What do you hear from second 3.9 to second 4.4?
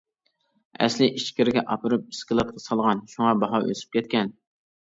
كەتكەن.